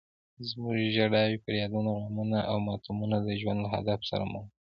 زموږ 0.49 0.77
ژړاوې، 0.95 1.41
فریادونه، 1.43 1.91
غمونه 2.03 2.39
او 2.49 2.57
ماتمونه 2.67 3.17
د 3.21 3.27
ژوند 3.41 3.59
له 3.63 3.69
هدف 3.75 3.99
سره 4.09 4.23
مل 4.31 4.43
دي. 4.47 4.53